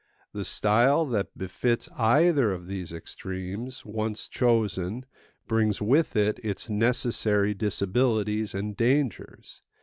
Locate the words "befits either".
1.37-2.51